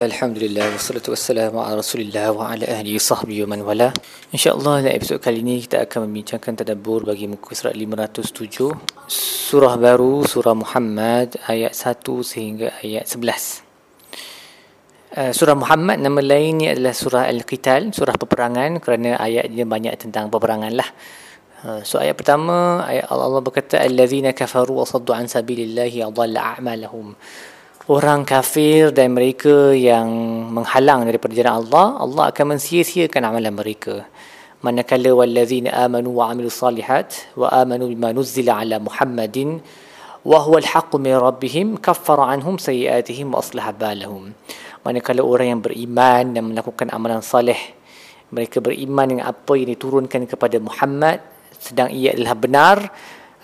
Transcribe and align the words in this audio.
Alhamdulillah 0.00 0.80
wassalatu 0.80 1.12
wassalamu 1.12 1.60
ala 1.60 1.84
Rasulillah 1.84 2.32
wa 2.32 2.48
ala 2.48 2.64
ahli 2.64 2.96
sahbihi 2.96 3.44
wa 3.44 3.52
man 3.52 3.60
wala. 3.68 3.92
Insya-Allah 4.32 4.80
dalam 4.80 4.96
episod 4.96 5.20
kali 5.20 5.44
ini 5.44 5.60
kita 5.60 5.84
akan 5.84 6.08
membincangkan 6.08 6.64
tadabbur 6.64 7.04
bagi 7.04 7.28
muka 7.28 7.52
surat 7.52 7.76
507 7.76 8.80
surah 9.52 9.76
baru 9.76 10.24
surah 10.24 10.56
Muhammad 10.56 11.36
ayat 11.44 11.76
1 11.76 12.00
sehingga 12.24 12.72
ayat 12.80 13.12
11. 13.12 13.60
Uh, 15.20 15.36
surah 15.36 15.52
Muhammad 15.52 16.00
nama 16.00 16.20
lainnya 16.24 16.72
adalah 16.72 16.96
surah 16.96 17.28
Al-Qital, 17.28 17.92
surah 17.92 18.16
peperangan 18.16 18.80
kerana 18.80 19.20
ayatnya 19.20 19.68
banyak 19.68 20.00
tentang 20.00 20.32
peperangan 20.32 20.80
lah. 20.80 20.88
Uh, 21.60 21.84
so 21.84 22.00
ayat 22.00 22.16
pertama 22.16 22.88
ayat 22.88 23.04
Allah 23.04 23.44
berkata 23.44 23.76
allazina 23.76 24.32
kafaru 24.32 24.80
wa 24.80 24.88
saddu 24.88 25.12
an 25.12 25.28
sabilillahi 25.28 26.08
adalla 26.08 26.56
a'malahum 26.56 27.12
orang 27.88 28.28
kafir 28.28 28.92
dan 28.92 29.16
mereka 29.16 29.72
yang 29.72 30.10
menghalang 30.52 31.08
daripada 31.08 31.32
jalan 31.32 31.64
Allah, 31.64 31.86
Allah 31.96 32.24
akan 32.28 32.44
mensia-siakan 32.56 33.22
amalan 33.24 33.54
mereka. 33.56 34.04
Manakala 34.60 35.16
wallazina 35.16 35.72
amanu 35.72 36.20
wa 36.20 36.28
amilus 36.28 36.60
salihat 36.60 37.32
wa 37.32 37.48
amanu 37.48 37.88
bima 37.88 38.12
nuzzila 38.12 38.60
ala 38.60 38.76
Muhammadin 38.76 39.64
wa 40.20 40.36
huwa 40.44 40.60
al-haqqu 40.60 41.00
min 41.00 41.16
rabbihim 41.16 41.80
kaffara 41.80 42.28
anhum 42.28 42.60
sayiatihim 42.60 43.32
wa 43.32 43.40
aslaha 43.40 43.72
balahum. 43.72 44.36
Manakala 44.84 45.24
orang 45.24 45.56
yang 45.56 45.60
beriman 45.64 46.36
dan 46.36 46.52
melakukan 46.52 46.92
amalan 46.92 47.24
saleh, 47.24 47.56
mereka 48.28 48.60
beriman 48.60 49.08
dengan 49.08 49.24
apa 49.32 49.56
yang 49.56 49.72
diturunkan 49.72 50.28
kepada 50.28 50.60
Muhammad 50.60 51.24
sedang 51.56 51.92
ia 51.92 52.12
adalah 52.16 52.36
benar, 52.36 52.76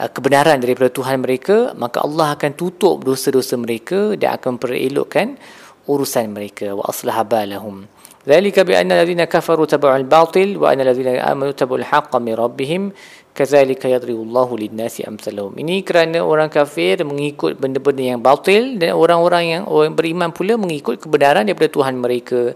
kebenaran 0.09 0.57
daripada 0.57 0.89
Tuhan 0.89 1.21
mereka 1.21 1.77
maka 1.77 2.01
Allah 2.01 2.33
akan 2.33 2.51
tutup 2.57 3.05
dosa-dosa 3.05 3.53
mereka 3.59 4.17
dan 4.17 4.37
akan 4.41 4.57
perelokkan 4.57 5.37
urusan 5.85 6.33
mereka 6.33 6.73
wa 6.73 6.85
aslaha 6.89 7.21
balahum 7.21 7.85
ذلك 8.21 8.53
بأن 8.69 8.85
الذين 8.85 9.25
كفروا 9.25 9.65
تبعوا 9.65 10.05
الباطل 10.05 10.57
وأن 10.61 10.77
الذين 10.85 11.25
آمنوا 11.25 11.57
تبعوا 11.57 11.81
الحق 11.81 12.13
من 12.21 12.37
ربهم 12.37 12.93
كذلك 13.33 13.81
يضرب 13.81 14.19
الله 14.21 14.49
للناس 14.57 14.95
أمثالهم 15.09 15.57
ini 15.57 15.81
kerana 15.81 16.21
orang 16.21 16.53
kafir 16.53 17.01
mengikut 17.01 17.57
benda-benda 17.57 18.13
yang 18.13 18.21
batil 18.21 18.77
dan 18.77 18.93
orang-orang 18.93 19.43
yang 19.49 19.63
orang 19.65 19.97
beriman 19.97 20.29
pula 20.29 20.53
mengikut 20.53 21.01
kebenaran 21.01 21.49
daripada 21.49 21.73
Tuhan 21.73 21.97
mereka 21.97 22.53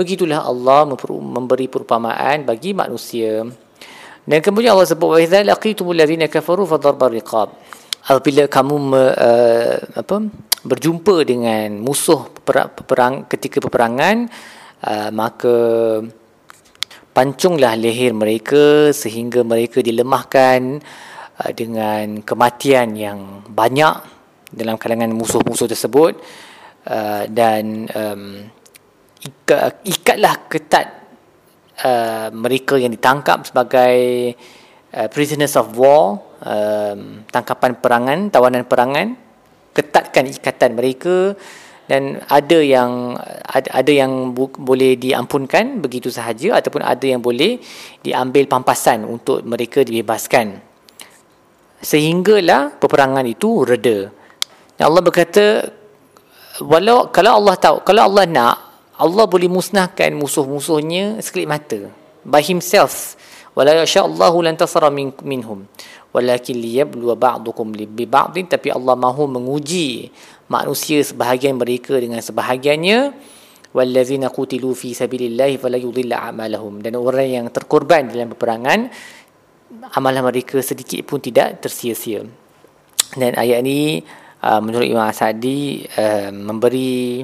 begitulah 0.00 0.48
Allah 0.48 0.88
memberi 1.12 1.68
perumpamaan 1.68 2.48
bagi 2.48 2.72
manusia 2.72 3.44
dan 4.27 4.43
kemudian 4.43 4.75
Allah 4.75 4.91
sebut 4.91 5.07
wa 5.15 5.19
idza 5.23 5.39
laqitumul 5.39 5.95
ladzina 5.95 6.27
kafaru 6.27 6.67
fadarbar 6.67 7.15
riqab. 7.15 7.55
Apabila 8.11 8.43
kamu 8.51 8.75
uh, 8.91 9.75
apa 10.03 10.15
berjumpa 10.67 11.23
dengan 11.23 11.79
musuh 11.79 12.27
perang 12.83 13.23
ketika 13.31 13.63
peperangan 13.63 14.27
uh, 14.83 15.09
maka 15.15 15.55
pancunglah 17.15 17.79
leher 17.79 18.11
mereka 18.11 18.91
sehingga 18.91 19.47
mereka 19.47 19.79
dilemahkan 19.79 20.83
uh, 21.39 21.51
dengan 21.55 22.19
kematian 22.23 22.99
yang 22.99 23.47
banyak 23.47 23.95
dalam 24.51 24.75
kalangan 24.75 25.11
musuh-musuh 25.11 25.67
tersebut 25.71 26.19
uh, 26.87 27.23
dan 27.31 27.87
um, 27.95 28.43
ikatlah 29.83 30.47
ketat 30.51 30.96
uh, 31.83 32.27
mereka 32.33 32.77
yang 32.77 32.93
ditangkap 32.93 33.45
sebagai 33.45 33.97
uh, 34.93 35.07
prisoners 35.11 35.57
of 35.59 35.73
war, 35.77 36.21
um, 36.41 37.21
tangkapan 37.29 37.77
perangan, 37.77 38.19
tawanan 38.33 38.63
perangan, 38.65 39.07
ketatkan 39.73 40.25
ikatan 40.29 40.73
mereka 40.73 41.37
dan 41.87 42.19
ada 42.27 42.59
yang 42.59 43.15
ada, 43.47 43.69
ada 43.71 43.91
yang 43.91 44.35
bu, 44.35 44.51
boleh 44.51 44.99
diampunkan 44.99 45.79
begitu 45.79 46.11
sahaja 46.11 46.59
ataupun 46.59 46.83
ada 46.83 47.05
yang 47.07 47.23
boleh 47.23 47.63
diambil 48.03 48.43
pampasan 48.49 49.07
untuk 49.07 49.45
mereka 49.47 49.87
dibebaskan 49.87 50.67
sehinggalah 51.77 52.73
peperangan 52.81 53.25
itu 53.29 53.61
reda. 53.61 54.09
Allah 54.77 55.01
berkata 55.01 55.73
walau 56.61 57.09
kalau 57.13 57.37
Allah 57.41 57.55
tahu 57.57 57.85
kalau 57.85 58.09
Allah 58.09 58.25
nak 58.25 58.55
Allah 58.97 59.25
boleh 59.29 59.45
musnahkan 59.45 60.09
musuh-musuhnya 60.17 61.21
sekelip 61.21 61.45
mata. 61.45 61.81
By 62.25 62.41
himself. 62.41 63.13
Wala 63.53 63.73
yasha 63.77 64.05
Allahu 64.05 64.41
lan 64.41 64.57
tasara 64.57 64.89
min, 64.89 65.13
minhum. 65.21 65.69
Walakin 66.13 66.57
liyabluwa 66.57 67.13
ba'dukum 67.13 67.73
bi 67.73 68.05
ba'din. 68.09 68.49
Tapi 68.49 68.73
Allah 68.73 68.97
mahu 68.97 69.29
menguji 69.29 70.09
manusia 70.49 71.01
sebahagian 71.05 71.57
mereka 71.57 71.93
dengan 71.97 72.21
sebahagiannya. 72.21 73.13
Wallazina 73.73 74.33
qutilu 74.33 74.73
fi 74.73 74.97
sabilillahi 74.97 75.61
fala 75.61 75.77
yudilla 75.77 76.33
a'malahum. 76.33 76.81
Dan 76.81 76.97
orang 76.97 77.29
yang 77.29 77.45
terkorban 77.53 78.09
dalam 78.09 78.33
peperangan 78.33 78.89
amalan 79.93 80.25
mereka 80.25 80.57
sedikit 80.65 81.05
pun 81.05 81.21
tidak 81.21 81.61
tersia-sia. 81.61 82.25
Dan 83.13 83.31
ayat 83.37 83.61
ini 83.61 84.01
uh, 84.41 84.59
menurut 84.59 84.89
Imam 84.89 85.05
Asadi 85.05 85.85
uh, 85.85 86.33
memberi 86.33 87.21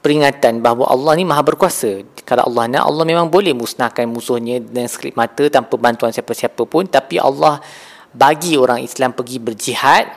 peringatan 0.00 0.64
bahawa 0.64 0.90
Allah 0.90 1.12
ni 1.16 1.24
maha 1.28 1.44
berkuasa. 1.44 2.04
Kalau 2.24 2.48
Allah 2.48 2.76
nak, 2.76 2.82
Allah 2.88 3.04
memang 3.04 3.28
boleh 3.28 3.52
musnahkan 3.52 4.08
musuhnya 4.08 4.60
dengan 4.60 4.88
sekelip 4.88 5.16
mata 5.16 5.44
tanpa 5.52 5.76
bantuan 5.76 6.10
siapa-siapa 6.10 6.64
pun. 6.64 6.88
Tapi 6.88 7.20
Allah 7.20 7.60
bagi 8.10 8.56
orang 8.56 8.80
Islam 8.82 9.12
pergi 9.12 9.38
berjihad 9.38 10.08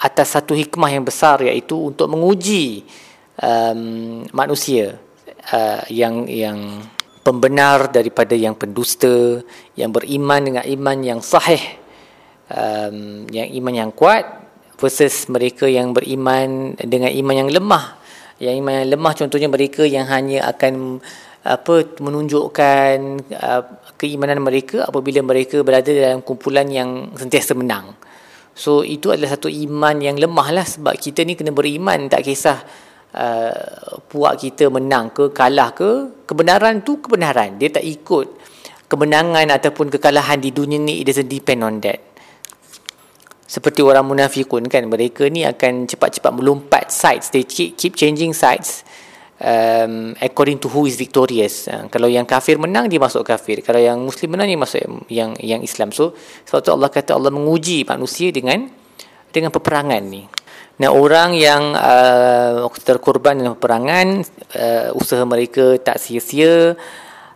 atas 0.00 0.34
satu 0.34 0.56
hikmah 0.56 0.90
yang 0.90 1.04
besar 1.04 1.42
iaitu 1.44 1.92
untuk 1.92 2.08
menguji 2.08 2.86
um, 3.42 4.24
manusia 4.30 4.96
uh, 5.52 5.82
yang 5.90 6.24
yang 6.30 6.82
pembenar 7.26 7.92
daripada 7.92 8.32
yang 8.32 8.56
pendusta, 8.56 9.42
yang 9.76 9.92
beriman 9.92 10.40
dengan 10.40 10.64
iman 10.64 10.96
yang 11.04 11.20
sahih, 11.20 11.60
um, 12.48 13.28
yang 13.28 13.50
iman 13.60 13.74
yang 13.74 13.90
kuat 13.92 14.24
versus 14.78 15.26
mereka 15.26 15.66
yang 15.66 15.90
beriman 15.90 16.78
dengan 16.78 17.10
iman 17.10 17.34
yang 17.34 17.50
lemah 17.50 17.97
yang 18.38 18.54
iman 18.62 18.82
yang 18.82 18.88
lemah 18.94 19.14
contohnya 19.18 19.50
mereka 19.50 19.82
yang 19.82 20.06
hanya 20.06 20.46
akan 20.46 21.02
apa 21.42 21.74
menunjukkan 21.98 22.96
uh, 23.34 23.62
keimanan 23.94 24.42
mereka 24.42 24.86
apabila 24.86 25.22
mereka 25.22 25.62
berada 25.62 25.90
dalam 25.90 26.22
kumpulan 26.22 26.66
yang 26.70 27.14
sentiasa 27.14 27.54
menang. 27.54 27.94
So 28.58 28.82
itu 28.82 29.14
adalah 29.14 29.38
satu 29.38 29.46
iman 29.46 30.02
yang 30.02 30.18
lemah 30.18 30.48
lah 30.50 30.66
sebab 30.66 30.98
kita 30.98 31.22
ni 31.22 31.38
kena 31.38 31.54
beriman. 31.54 32.10
Tak 32.10 32.26
kisah 32.26 32.58
uh, 33.14 34.02
puak 34.10 34.42
kita 34.42 34.66
menang 34.66 35.14
ke 35.14 35.30
kalah 35.30 35.70
ke. 35.72 36.22
Kebenaran 36.26 36.82
tu 36.82 36.98
kebenaran. 36.98 37.54
Dia 37.56 37.70
tak 37.70 37.86
ikut 37.86 38.26
kemenangan 38.90 39.46
ataupun 39.54 39.94
kekalahan 39.94 40.42
di 40.42 40.50
dunia 40.50 40.78
ni. 40.78 41.00
It 41.00 41.06
doesn't 41.06 41.30
depend 41.30 41.62
on 41.62 41.78
that 41.86 42.07
seperti 43.48 43.80
orang 43.80 44.04
munafikun 44.04 44.68
kan 44.68 44.84
mereka 44.84 45.24
ni 45.32 45.40
akan 45.48 45.88
cepat-cepat 45.88 46.32
melompat 46.36 46.92
sides. 46.92 47.32
They 47.32 47.48
keep, 47.48 47.96
changing 47.96 48.36
sides 48.36 48.84
um, 49.40 50.12
according 50.20 50.60
to 50.60 50.68
who 50.68 50.84
is 50.84 51.00
victorious. 51.00 51.64
Uh, 51.64 51.88
kalau 51.88 52.12
yang 52.12 52.28
kafir 52.28 52.60
menang 52.60 52.92
dia 52.92 53.00
masuk 53.00 53.24
kafir. 53.24 53.64
Kalau 53.64 53.80
yang 53.80 54.04
muslim 54.04 54.36
menang 54.36 54.52
dia 54.52 54.60
masuk 54.60 55.08
yang 55.08 55.32
yang 55.40 55.64
Islam. 55.64 55.96
So 55.96 56.12
sebab 56.44 56.60
tu 56.60 56.70
Allah 56.76 56.92
kata 56.92 57.16
Allah 57.16 57.32
menguji 57.32 57.88
manusia 57.88 58.28
dengan 58.28 58.68
dengan 59.32 59.48
peperangan 59.48 60.04
ni. 60.04 60.28
Nah 60.78 60.92
orang 60.92 61.32
yang 61.32 61.72
uh, 61.72 62.68
terkorban 62.84 63.40
dalam 63.40 63.56
peperangan 63.56 64.28
uh, 64.60 64.88
usaha 64.92 65.24
mereka 65.24 65.80
tak 65.80 65.96
sia-sia 65.96 66.76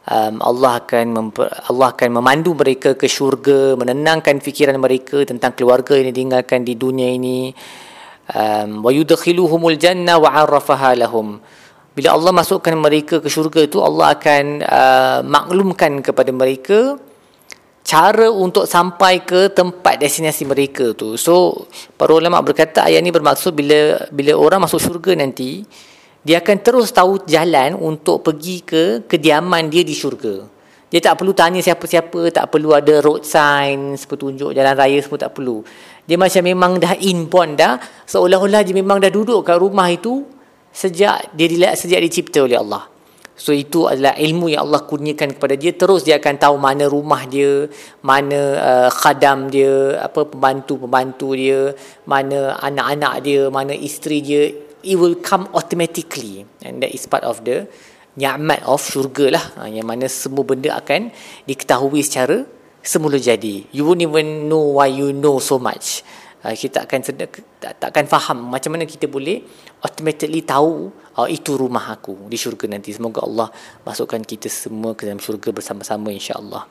um, 0.08 0.34
Allah 0.42 0.82
akan 0.82 1.04
memper, 1.14 1.46
Allah 1.70 1.94
akan 1.94 2.08
memandu 2.18 2.56
mereka 2.56 2.94
ke 2.98 3.06
syurga 3.06 3.78
menenangkan 3.78 4.42
fikiran 4.42 4.78
mereka 4.78 5.22
tentang 5.22 5.54
keluarga 5.54 5.94
yang 5.98 6.10
ditinggalkan 6.10 6.66
di 6.66 6.74
dunia 6.74 7.12
ini. 7.12 7.54
Um, 8.32 8.86
wa 8.86 8.90
yudkhiluhumul 8.94 9.76
jannah 9.76 10.16
wa 10.16 10.30
'arrafaha 10.30 10.94
lahum. 10.96 11.42
Bila 11.92 12.16
Allah 12.16 12.32
masukkan 12.32 12.72
mereka 12.72 13.20
ke 13.20 13.28
syurga 13.28 13.60
itu 13.68 13.76
Allah 13.84 14.16
akan 14.16 14.44
uh, 14.64 15.18
maklumkan 15.28 16.00
kepada 16.00 16.32
mereka 16.32 16.96
cara 17.82 18.30
untuk 18.30 18.64
sampai 18.64 19.26
ke 19.26 19.52
tempat 19.52 20.00
destinasi 20.00 20.48
mereka 20.48 20.96
tu. 20.96 21.20
So 21.20 21.66
para 21.98 22.14
ulama 22.14 22.40
berkata 22.40 22.88
ayat 22.88 23.02
ini 23.02 23.12
bermaksud 23.12 23.52
bila 23.52 24.08
bila 24.08 24.38
orang 24.38 24.64
masuk 24.64 24.80
syurga 24.80 25.12
nanti 25.18 25.66
dia 26.22 26.38
akan 26.38 26.56
terus 26.62 26.94
tahu 26.94 27.26
jalan 27.26 27.74
untuk 27.74 28.22
pergi 28.22 28.62
ke 28.62 28.82
kediaman 29.10 29.66
dia 29.66 29.82
di 29.82 29.90
syurga. 29.90 30.46
Dia 30.92 31.00
tak 31.00 31.24
perlu 31.24 31.32
tanya 31.32 31.58
siapa-siapa, 31.58 32.30
tak 32.30 32.52
perlu 32.52 32.76
ada 32.76 33.00
road 33.00 33.24
sign, 33.24 33.96
petunjuk 33.96 34.52
jalan 34.52 34.76
raya 34.76 35.00
semua 35.00 35.24
tak 35.24 35.32
perlu. 35.34 35.64
Dia 36.04 36.20
macam 36.20 36.42
memang 36.44 36.76
dah 36.76 36.94
inborn 37.00 37.56
dah, 37.56 37.80
seolah-olah 38.06 38.60
dia 38.60 38.76
memang 38.76 39.00
dah 39.00 39.08
duduk 39.08 39.40
kat 39.40 39.56
rumah 39.56 39.88
itu 39.88 40.22
sejak 40.68 41.32
dia 41.32 41.46
dilihat 41.48 41.80
sejak 41.80 41.96
dicipta 41.96 42.44
oleh 42.44 42.60
Allah. 42.60 42.92
So 43.32 43.56
itu 43.56 43.88
adalah 43.88 44.14
ilmu 44.20 44.52
yang 44.52 44.68
Allah 44.68 44.84
kurniakan 44.84 45.34
kepada 45.40 45.56
dia 45.56 45.72
terus 45.72 46.04
dia 46.04 46.20
akan 46.20 46.36
tahu 46.36 46.56
mana 46.60 46.84
rumah 46.84 47.24
dia, 47.24 47.66
mana 48.04 48.38
uh, 48.60 48.88
khadam 48.92 49.48
dia, 49.48 49.98
apa 49.98 50.28
pembantu-pembantu 50.28 51.32
dia, 51.32 51.72
mana 52.04 52.60
anak-anak 52.60 53.14
dia, 53.24 53.48
mana 53.48 53.72
isteri 53.72 54.20
dia, 54.20 54.52
it 54.82 54.98
will 54.98 55.16
come 55.18 55.48
automatically. 55.54 56.46
And 56.62 56.82
that 56.82 56.92
is 56.92 57.06
part 57.06 57.24
of 57.24 57.42
the 57.46 57.66
ni'mat 58.18 58.62
of 58.68 58.82
syurga 58.84 59.32
lah. 59.32 59.44
Ha, 59.56 59.60
yang 59.70 59.88
mana 59.88 60.10
semua 60.10 60.44
benda 60.44 60.76
akan 60.76 61.08
diketahui 61.48 62.04
secara 62.04 62.44
semula 62.82 63.16
jadi. 63.16 63.64
You 63.72 63.86
won't 63.88 64.02
even 64.02 64.50
know 64.50 64.76
why 64.82 64.90
you 64.90 65.14
know 65.14 65.38
so 65.38 65.56
much. 65.56 66.04
Uh, 66.42 66.58
kita 66.58 66.90
akan 66.90 67.06
sedek, 67.06 67.38
tak, 67.62 67.78
tak 67.78 67.94
akan 67.94 68.04
faham 68.10 68.38
macam 68.50 68.74
mana 68.74 68.82
kita 68.82 69.06
boleh 69.06 69.46
automatically 69.78 70.42
tahu 70.42 70.90
uh, 71.14 71.30
itu 71.30 71.54
rumah 71.54 71.94
aku 71.94 72.26
di 72.26 72.34
syurga 72.34 72.66
nanti. 72.66 72.90
Semoga 72.90 73.22
Allah 73.22 73.48
masukkan 73.86 74.18
kita 74.18 74.50
semua 74.50 74.98
ke 74.98 75.06
dalam 75.06 75.22
syurga 75.22 75.54
bersama-sama 75.54 76.10
insya-Allah. 76.10 76.66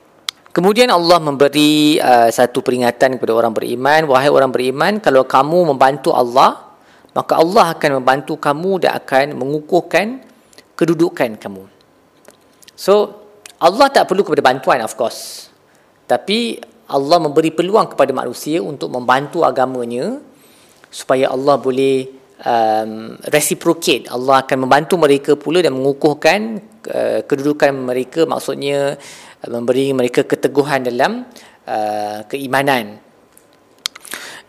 Kemudian 0.52 0.92
Allah 0.92 1.24
memberi 1.24 1.96
uh, 2.04 2.28
satu 2.28 2.60
peringatan 2.60 3.16
kepada 3.16 3.32
orang 3.32 3.56
beriman, 3.56 4.04
wahai 4.12 4.28
orang 4.28 4.52
beriman, 4.52 5.00
kalau 5.00 5.24
kamu 5.24 5.72
membantu 5.72 6.12
Allah, 6.12 6.71
maka 7.12 7.40
Allah 7.40 7.76
akan 7.76 8.00
membantu 8.00 8.40
kamu 8.40 8.88
dan 8.88 8.92
akan 9.00 9.36
mengukuhkan 9.36 10.24
kedudukan 10.80 11.36
kamu. 11.36 11.68
So, 12.74 13.22
Allah 13.62 13.94
tak 13.94 14.10
perlu 14.10 14.26
kepada 14.26 14.42
bantuan 14.42 14.82
of 14.82 14.98
course. 14.98 15.52
Tapi 16.10 16.58
Allah 16.92 17.18
memberi 17.22 17.54
peluang 17.54 17.94
kepada 17.94 18.12
manusia 18.12 18.60
untuk 18.60 18.90
membantu 18.92 19.46
agamanya 19.46 20.20
supaya 20.92 21.32
Allah 21.32 21.56
boleh 21.56 22.10
um, 22.44 23.16
reciprocate. 23.32 24.10
Allah 24.12 24.44
akan 24.44 24.68
membantu 24.68 24.98
mereka 25.00 25.32
pula 25.40 25.64
dan 25.64 25.78
mengukuhkan 25.78 26.60
uh, 26.90 27.20
kedudukan 27.24 27.72
mereka 27.72 28.28
maksudnya 28.28 29.00
uh, 29.46 29.50
memberi 29.50 29.94
mereka 29.96 30.26
keteguhan 30.26 30.84
dalam 30.84 31.24
uh, 31.70 32.26
keimanan. 32.28 33.11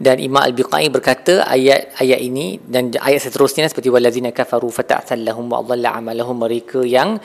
Dan 0.02 0.18
Imam 0.18 0.42
Al-Biqai 0.42 0.90
berkata 0.90 1.46
ayat 1.46 1.94
ayat 2.02 2.20
ini 2.28 2.58
dan 2.74 2.90
ayat 2.98 3.22
seterusnya 3.22 3.70
seperti 3.70 3.86
walazina 3.86 4.34
kafaru 4.34 4.66
fata'sallahum 4.66 5.46
wa 5.46 5.62
dhalla 5.62 5.94
amalahum 5.94 6.42
mereka 6.42 6.82
yang 6.82 7.22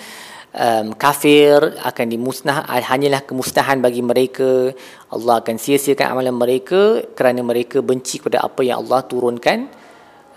um, 0.54 0.88
kafir 0.94 1.58
akan 1.82 2.06
dimusnah 2.14 2.70
hanyalah 2.70 3.26
kemusnahan 3.26 3.82
bagi 3.82 4.06
mereka. 4.06 4.78
Allah 5.10 5.42
akan 5.42 5.58
sia-siakan 5.58 6.14
amalan 6.14 6.38
mereka 6.38 7.02
kerana 7.18 7.42
mereka 7.42 7.82
benci 7.82 8.22
kepada 8.22 8.46
apa 8.46 8.62
yang 8.62 8.86
Allah 8.86 9.02
turunkan 9.10 9.58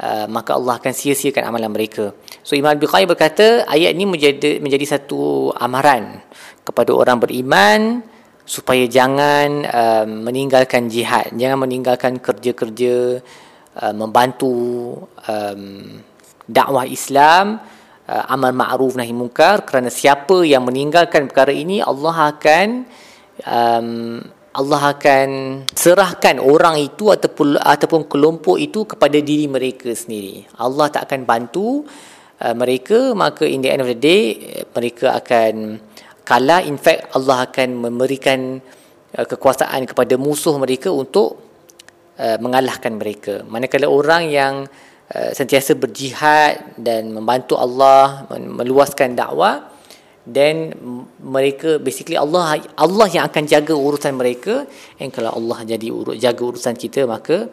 uh, 0.00 0.26
maka 0.32 0.56
Allah 0.56 0.80
akan 0.80 0.92
sia-siakan 0.96 1.44
amalan 1.44 1.68
mereka. 1.68 2.16
So 2.40 2.56
Imam 2.56 2.72
Bukhari 2.80 3.04
berkata 3.04 3.68
ayat 3.68 3.92
ini 3.92 4.08
menjadi 4.08 4.64
menjadi 4.64 4.96
satu 4.96 5.52
amaran 5.60 6.24
kepada 6.64 6.96
orang 6.96 7.20
beriman 7.20 8.00
supaya 8.50 8.82
jangan 8.90 9.62
um, 9.62 10.26
meninggalkan 10.26 10.90
jihad 10.90 11.30
jangan 11.38 11.62
meninggalkan 11.62 12.18
kerja-kerja 12.18 13.22
uh, 13.78 13.94
membantu 13.94 14.50
um, 15.30 15.62
dakwah 16.50 16.82
Islam 16.82 17.62
uh, 18.10 18.24
amal 18.26 18.50
ma'ruf 18.50 18.98
nahi 18.98 19.14
munkar 19.14 19.62
kerana 19.62 19.86
siapa 19.86 20.42
yang 20.42 20.66
meninggalkan 20.66 21.30
perkara 21.30 21.54
ini 21.54 21.78
Allah 21.78 22.34
akan 22.34 22.68
um, 23.46 23.88
Allah 24.50 24.82
akan 24.98 25.28
serahkan 25.70 26.42
orang 26.42 26.82
itu 26.82 27.06
ataupun 27.14 27.54
ataupun 27.54 28.10
kelompok 28.10 28.58
itu 28.58 28.82
kepada 28.82 29.14
diri 29.22 29.46
mereka 29.46 29.94
sendiri. 29.94 30.42
Allah 30.58 30.90
tak 30.90 31.06
akan 31.06 31.22
bantu 31.22 31.86
uh, 32.42 32.54
mereka 32.58 33.14
maka 33.14 33.46
in 33.46 33.62
the 33.62 33.70
end 33.70 33.86
of 33.86 33.86
the 33.86 33.94
day 33.94 34.42
mereka 34.74 35.14
akan 35.22 35.78
kalah 36.30 36.62
in 36.62 36.78
fact 36.78 37.10
Allah 37.18 37.50
akan 37.50 37.68
memberikan 37.90 38.62
uh, 39.18 39.26
kekuasaan 39.26 39.82
kepada 39.90 40.14
musuh 40.14 40.54
mereka 40.62 40.94
untuk 40.94 41.42
uh, 42.22 42.38
mengalahkan 42.38 42.94
mereka. 42.94 43.42
Manakala 43.50 43.90
orang 43.90 44.30
yang 44.30 44.54
Uh, 45.10 45.34
sentiasa 45.34 45.74
berjihad 45.74 46.78
dan 46.78 47.10
membantu 47.10 47.58
Allah 47.58 48.30
meluaskan 48.30 49.18
dakwah 49.18 49.66
dan 50.22 50.70
mereka 51.18 51.82
basically 51.82 52.14
Allah 52.14 52.62
Allah 52.78 53.10
yang 53.10 53.26
akan 53.26 53.42
jaga 53.42 53.74
urusan 53.74 54.14
mereka 54.14 54.70
dan 55.02 55.10
kalau 55.10 55.34
Allah 55.34 55.66
jadi 55.66 55.90
urut 55.90 56.14
jaga 56.14 56.38
urusan 56.46 56.78
kita 56.78 57.10
maka 57.10 57.50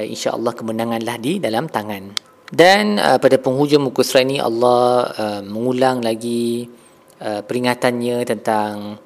uh, 0.00 0.06
insya-Allah 0.08 0.56
kemenanganlah 0.56 1.20
di 1.20 1.36
dalam 1.36 1.68
tangan 1.68 2.16
dan 2.48 2.96
uh, 2.96 3.20
pada 3.20 3.36
penghujung 3.44 3.84
muka 3.84 4.00
surat 4.00 4.24
ini 4.24 4.40
Allah 4.40 5.12
uh, 5.20 5.40
mengulang 5.44 6.00
lagi 6.00 6.64
uh, 7.20 7.40
peringatannya 7.44 8.24
tentang 8.24 8.96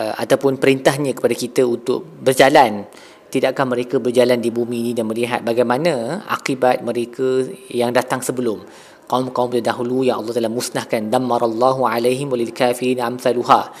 uh, 0.00 0.14
ataupun 0.18 0.60
perintahnya 0.60 1.12
kepada 1.16 1.34
kita 1.36 1.62
untuk 1.64 2.04
berjalan. 2.04 2.88
Tidakkah 3.28 3.68
mereka 3.68 4.00
berjalan 4.00 4.40
di 4.40 4.48
bumi 4.48 4.88
ini 4.88 4.92
dan 4.96 5.04
melihat 5.04 5.44
bagaimana 5.44 6.24
akibat 6.32 6.80
mereka 6.80 7.44
yang 7.68 7.92
datang 7.92 8.24
sebelum? 8.24 8.64
Kaum-kaum 9.04 9.52
terdahulu 9.52 10.04
yang 10.04 10.20
Allah 10.20 10.36
telah 10.36 10.52
musnahkan. 10.52 11.12
Dammarallahu 11.12 11.84
alaihim 11.84 12.32
walil 12.32 12.52
kafirin 12.56 13.04
amsaluha. 13.04 13.72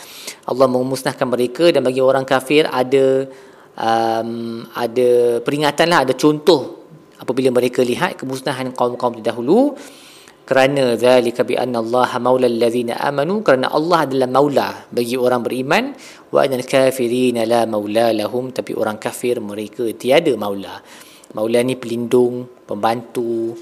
Allah 0.48 0.66
memusnahkan 0.68 1.24
mereka 1.24 1.72
dan 1.72 1.84
bagi 1.84 2.00
orang 2.00 2.28
kafir 2.28 2.68
ada 2.68 3.28
um, 3.78 4.64
ada 4.74 5.40
peringatan 5.44 5.86
lah 5.88 6.02
ada 6.04 6.14
contoh 6.18 6.90
apabila 7.18 7.54
mereka 7.54 7.80
lihat 7.80 8.18
kemusnahan 8.18 8.74
kaum-kaum 8.74 9.18
terdahulu 9.22 9.78
kerana 10.48 10.96
zalika 10.96 11.44
bi 11.44 11.60
anna 11.60 11.84
Allah 11.84 12.08
maula 12.24 12.48
allazina 12.48 12.96
amanu 13.04 13.44
kerana 13.44 13.68
Allah 13.68 14.08
adalah 14.08 14.28
maula 14.32 14.68
bagi 14.88 15.12
orang 15.20 15.44
beriman 15.44 15.92
wa 16.32 16.40
anal 16.40 16.64
kafirin 16.64 17.36
la 17.44 17.68
maula 17.68 18.16
lahum 18.16 18.48
tapi 18.48 18.72
orang 18.72 18.96
kafir 18.96 19.44
mereka 19.44 19.84
tiada 19.92 20.32
maula. 20.40 20.80
Maula 21.36 21.60
ni 21.60 21.76
pelindung 21.76 22.48
pembantu 22.64 23.52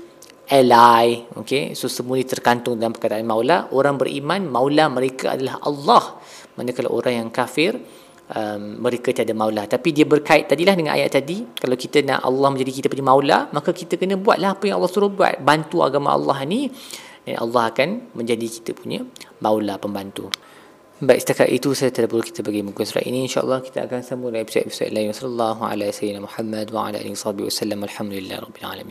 ally 0.47 1.27
okey? 1.35 1.75
So 1.75 1.91
semua 1.91 2.23
ni 2.23 2.25
terkantung 2.25 2.79
dalam 2.79 2.95
perkataan 2.95 3.27
maula. 3.27 3.67
Orang 3.75 3.99
beriman 3.99 4.47
maula 4.47 4.87
mereka 4.87 5.35
adalah 5.35 5.59
Allah. 5.67 6.23
Manakala 6.55 6.95
orang 6.95 7.27
yang 7.27 7.31
kafir 7.35 7.83
um, 8.35 8.83
mereka 8.83 9.15
tiada 9.15 9.35
maula 9.37 9.69
tapi 9.71 9.95
dia 9.95 10.03
berkait 10.03 10.51
tadilah 10.51 10.75
dengan 10.75 10.99
ayat 10.99 11.15
tadi 11.15 11.47
kalau 11.55 11.77
kita 11.79 12.03
nak 12.03 12.27
Allah 12.27 12.49
menjadi 12.51 12.73
kita 12.83 12.87
punya 12.91 13.05
maula 13.07 13.39
maka 13.55 13.71
kita 13.71 13.95
kena 14.01 14.19
buatlah 14.19 14.59
apa 14.59 14.65
yang 14.67 14.83
Allah 14.83 14.91
suruh 14.91 15.13
buat. 15.13 15.39
Bantu 15.43 15.87
agama 15.87 16.17
Allah 16.17 16.43
ni 16.49 16.71
dan 17.27 17.43
Allah 17.43 17.71
akan 17.71 18.15
menjadi 18.15 18.47
kita 18.47 18.71
punya 18.75 19.03
maula 19.43 19.79
pembantu. 19.79 20.31
Baik 20.97 21.21
setakat 21.29 21.53
itu 21.53 21.77
saya 21.77 21.93
perlu 21.93 22.25
kita 22.25 22.41
bagi 22.41 22.65
muka 22.65 22.81
surat 22.89 23.05
ini. 23.05 23.29
Insyaallah 23.29 23.61
kita 23.61 23.85
akan 23.85 24.01
sambung 24.01 24.33
dalam 24.33 24.49
episod-episod 24.49 24.89
lain. 24.97 25.13
Sallallahu 25.13 25.61
alaihi 25.61 25.93
wasallam 25.93 26.25
Muhammad 26.25 26.67
wa 26.73 26.89
ala 26.89 26.97
alihi 26.97 27.13
wasallam 27.13 27.85
alhamdulillah 27.85 28.41
rabbil 28.41 28.65
alamin 28.65 28.85